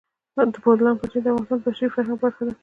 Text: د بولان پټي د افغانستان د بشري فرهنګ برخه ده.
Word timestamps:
د 0.35 0.55
بولان 0.63 0.95
پټي 1.01 1.19
د 1.23 1.27
افغانستان 1.29 1.57
د 1.59 1.63
بشري 1.65 1.87
فرهنګ 1.93 2.17
برخه 2.23 2.41
ده. 2.47 2.53